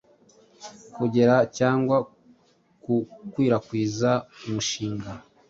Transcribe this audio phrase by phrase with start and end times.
[0.95, 1.97] kugera cyangwa
[2.85, 4.11] gukwirakwiza
[4.45, 5.11] umushinga